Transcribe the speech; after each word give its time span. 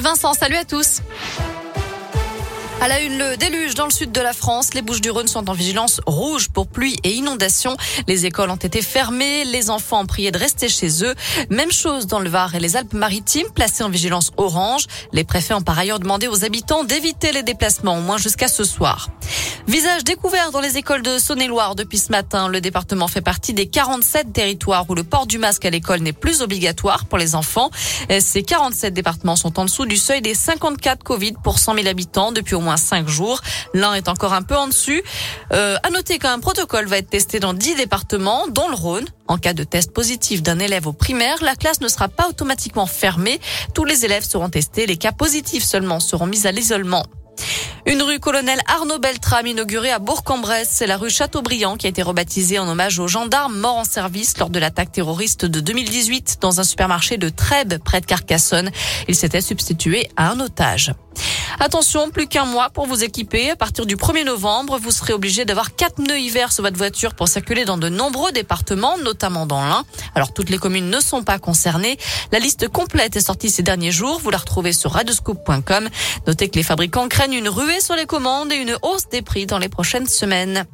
Vincent, 0.00 0.34
salut 0.34 0.56
à 0.56 0.64
tous. 0.64 1.02
À 2.80 2.86
la 2.86 3.00
une, 3.00 3.18
le 3.18 3.36
déluge 3.36 3.74
dans 3.74 3.86
le 3.86 3.90
sud 3.90 4.12
de 4.12 4.20
la 4.20 4.32
France. 4.32 4.72
Les 4.72 4.82
Bouches-du-Rhône 4.82 5.26
sont 5.26 5.50
en 5.50 5.52
vigilance 5.52 6.00
rouge 6.06 6.48
pour 6.48 6.68
pluie 6.68 6.96
et 7.02 7.10
inondations. 7.10 7.76
Les 8.06 8.24
écoles 8.24 8.50
ont 8.50 8.56
été 8.56 8.82
fermées. 8.82 9.44
Les 9.44 9.70
enfants 9.70 10.02
ont 10.02 10.06
prié 10.06 10.30
de 10.30 10.38
rester 10.38 10.68
chez 10.68 11.02
eux. 11.04 11.14
Même 11.50 11.72
chose 11.72 12.06
dans 12.06 12.20
le 12.20 12.28
Var 12.28 12.54
et 12.54 12.60
les 12.60 12.76
Alpes-Maritimes, 12.76 13.48
placés 13.52 13.82
en 13.82 13.88
vigilance 13.88 14.30
orange. 14.36 14.86
Les 15.12 15.24
préfets 15.24 15.54
ont 15.54 15.62
par 15.62 15.76
ailleurs 15.76 15.98
demandé 15.98 16.28
aux 16.28 16.44
habitants 16.44 16.84
d'éviter 16.84 17.32
les 17.32 17.42
déplacements, 17.42 17.98
au 17.98 18.00
moins 18.00 18.18
jusqu'à 18.18 18.46
ce 18.46 18.62
soir. 18.62 19.08
Visage 19.68 20.02
découvert 20.02 20.50
dans 20.50 20.62
les 20.62 20.78
écoles 20.78 21.02
de 21.02 21.18
Saône-et-Loire 21.18 21.74
depuis 21.74 21.98
ce 21.98 22.10
matin. 22.10 22.48
Le 22.48 22.62
département 22.62 23.06
fait 23.06 23.20
partie 23.20 23.52
des 23.52 23.66
47 23.66 24.32
territoires 24.32 24.88
où 24.88 24.94
le 24.94 25.04
port 25.04 25.26
du 25.26 25.36
masque 25.36 25.66
à 25.66 25.70
l'école 25.70 26.00
n'est 26.00 26.14
plus 26.14 26.40
obligatoire 26.40 27.04
pour 27.04 27.18
les 27.18 27.34
enfants. 27.34 27.70
Ces 28.18 28.42
47 28.42 28.94
départements 28.94 29.36
sont 29.36 29.60
en 29.60 29.66
dessous 29.66 29.84
du 29.84 29.98
seuil 29.98 30.22
des 30.22 30.32
54 30.32 31.04
Covid 31.04 31.34
pour 31.44 31.58
100 31.58 31.74
000 31.74 31.86
habitants 31.86 32.32
depuis 32.32 32.54
au 32.54 32.60
moins 32.60 32.78
5 32.78 33.08
jours. 33.08 33.42
L'un 33.74 33.92
est 33.92 34.08
encore 34.08 34.32
un 34.32 34.40
peu 34.40 34.56
en 34.56 34.68
dessus. 34.68 35.02
Euh, 35.52 35.76
à 35.82 35.90
noter 35.90 36.18
qu'un 36.18 36.38
protocole 36.38 36.86
va 36.86 36.96
être 36.96 37.10
testé 37.10 37.38
dans 37.38 37.52
10 37.52 37.74
départements, 37.74 38.48
dont 38.48 38.70
le 38.70 38.74
Rhône. 38.74 39.04
En 39.26 39.36
cas 39.36 39.52
de 39.52 39.64
test 39.64 39.92
positif 39.92 40.42
d'un 40.42 40.60
élève 40.60 40.86
au 40.86 40.94
primaire, 40.94 41.42
la 41.42 41.56
classe 41.56 41.82
ne 41.82 41.88
sera 41.88 42.08
pas 42.08 42.26
automatiquement 42.26 42.86
fermée. 42.86 43.38
Tous 43.74 43.84
les 43.84 44.06
élèves 44.06 44.24
seront 44.24 44.48
testés. 44.48 44.86
Les 44.86 44.96
cas 44.96 45.12
positifs 45.12 45.64
seulement 45.64 46.00
seront 46.00 46.26
mis 46.26 46.46
à 46.46 46.52
l'isolement. 46.52 47.04
Une 47.90 48.02
rue 48.02 48.18
colonel 48.20 48.60
Arnaud 48.66 48.98
Beltrame 48.98 49.46
inaugurée 49.46 49.90
à 49.90 49.98
Bourg-en-Bresse. 49.98 50.68
C'est 50.70 50.86
la 50.86 50.98
rue 50.98 51.08
Chateaubriand 51.08 51.78
qui 51.78 51.86
a 51.86 51.88
été 51.88 52.02
rebaptisée 52.02 52.58
en 52.58 52.68
hommage 52.68 52.98
aux 52.98 53.08
gendarmes 53.08 53.58
morts 53.58 53.78
en 53.78 53.84
service 53.84 54.36
lors 54.36 54.50
de 54.50 54.58
l'attaque 54.58 54.92
terroriste 54.92 55.46
de 55.46 55.60
2018 55.60 56.36
dans 56.42 56.60
un 56.60 56.64
supermarché 56.64 57.16
de 57.16 57.30
Trèbes 57.30 57.78
près 57.82 58.02
de 58.02 58.06
Carcassonne. 58.06 58.70
Il 59.08 59.14
s'était 59.14 59.40
substitué 59.40 60.10
à 60.18 60.30
un 60.30 60.38
otage. 60.38 60.92
Attention, 61.60 62.10
plus 62.10 62.26
qu'un 62.26 62.44
mois 62.44 62.70
pour 62.70 62.86
vous 62.86 63.04
équiper. 63.04 63.50
À 63.50 63.56
partir 63.56 63.86
du 63.86 63.96
1er 63.96 64.24
novembre, 64.24 64.78
vous 64.78 64.90
serez 64.90 65.12
obligé 65.12 65.44
d'avoir 65.44 65.74
quatre 65.74 65.96
pneus 65.96 66.18
hiver 66.18 66.52
sur 66.52 66.62
votre 66.62 66.76
voiture 66.76 67.14
pour 67.14 67.28
circuler 67.28 67.64
dans 67.64 67.78
de 67.78 67.88
nombreux 67.88 68.32
départements, 68.32 68.96
notamment 68.98 69.46
dans 69.46 69.60
l'Ain. 69.60 69.84
Alors 70.14 70.32
toutes 70.32 70.50
les 70.50 70.58
communes 70.58 70.90
ne 70.90 71.00
sont 71.00 71.22
pas 71.22 71.38
concernées. 71.38 71.98
La 72.32 72.38
liste 72.38 72.68
complète 72.68 73.16
est 73.16 73.20
sortie 73.20 73.50
ces 73.50 73.62
derniers 73.62 73.92
jours. 73.92 74.20
Vous 74.22 74.30
la 74.30 74.38
retrouvez 74.38 74.72
sur 74.72 74.92
radioscope.com. 74.92 75.88
Notez 76.26 76.48
que 76.48 76.56
les 76.56 76.62
fabricants 76.62 77.08
craignent 77.08 77.34
une 77.34 77.48
ruée 77.48 77.80
sur 77.80 77.96
les 77.96 78.06
commandes 78.06 78.52
et 78.52 78.56
une 78.56 78.76
hausse 78.82 79.08
des 79.10 79.22
prix 79.22 79.46
dans 79.46 79.58
les 79.58 79.68
prochaines 79.68 80.06
semaines. 80.06 80.64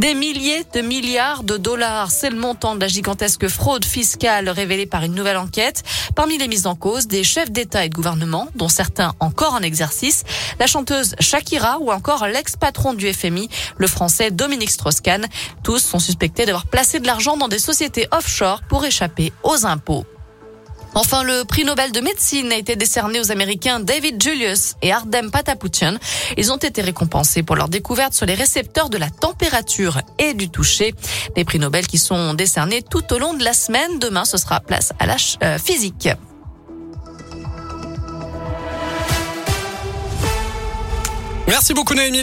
Des 0.00 0.14
milliers 0.14 0.64
de 0.72 0.80
milliards 0.80 1.42
de 1.42 1.58
dollars, 1.58 2.10
c'est 2.10 2.30
le 2.30 2.36
montant 2.38 2.74
de 2.74 2.80
la 2.80 2.88
gigantesque 2.88 3.48
fraude 3.48 3.84
fiscale 3.84 4.48
révélée 4.48 4.86
par 4.86 5.02
une 5.02 5.14
nouvelle 5.14 5.36
enquête. 5.36 5.82
Parmi 6.16 6.38
les 6.38 6.48
mises 6.48 6.66
en 6.66 6.74
cause, 6.74 7.06
des 7.06 7.22
chefs 7.22 7.50
d'État 7.50 7.84
et 7.84 7.90
de 7.90 7.94
gouvernement, 7.94 8.48
dont 8.54 8.70
certains 8.70 9.12
encore 9.20 9.52
en 9.52 9.60
exercice, 9.60 10.24
la 10.58 10.66
chanteuse 10.66 11.14
Shakira 11.20 11.80
ou 11.80 11.92
encore 11.92 12.26
l'ex-patron 12.26 12.94
du 12.94 13.12
FMI, 13.12 13.50
le 13.76 13.86
français 13.86 14.30
Dominique 14.30 14.70
Strauss-Kahn. 14.70 15.26
Tous 15.62 15.80
sont 15.80 15.98
suspectés 15.98 16.46
d'avoir 16.46 16.64
placé 16.64 16.98
de 16.98 17.06
l'argent 17.06 17.36
dans 17.36 17.48
des 17.48 17.58
sociétés 17.58 18.08
offshore 18.10 18.62
pour 18.70 18.86
échapper 18.86 19.34
aux 19.42 19.66
impôts. 19.66 20.06
Enfin, 20.94 21.22
le 21.22 21.44
prix 21.44 21.64
Nobel 21.64 21.92
de 21.92 22.00
médecine 22.00 22.50
a 22.52 22.56
été 22.56 22.74
décerné 22.76 23.20
aux 23.20 23.30
Américains 23.30 23.80
David 23.80 24.20
Julius 24.22 24.74
et 24.82 24.92
Ardem 24.92 25.30
Patapoutian. 25.30 25.94
Ils 26.36 26.52
ont 26.52 26.56
été 26.56 26.82
récompensés 26.82 27.42
pour 27.42 27.56
leur 27.56 27.68
découverte 27.68 28.12
sur 28.12 28.26
les 28.26 28.34
récepteurs 28.34 28.90
de 28.90 28.98
la 28.98 29.08
température 29.08 30.00
et 30.18 30.34
du 30.34 30.50
toucher. 30.50 30.94
Des 31.36 31.44
prix 31.44 31.58
Nobel 31.58 31.86
qui 31.86 31.98
sont 31.98 32.34
décernés 32.34 32.82
tout 32.82 33.12
au 33.12 33.18
long 33.18 33.34
de 33.34 33.44
la 33.44 33.52
semaine. 33.52 33.98
Demain, 34.00 34.24
ce 34.24 34.36
sera 34.36 34.60
place 34.60 34.92
à 34.98 35.06
la 35.06 35.16
euh, 35.42 35.58
physique. 35.58 36.08
Merci 41.46 41.74
beaucoup 41.74 41.94
Noémie. 41.94 42.22